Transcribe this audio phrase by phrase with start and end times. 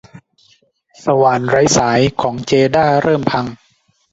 [1.03, 3.45] สว่านไร้สายของเจด้าเริ่มพัง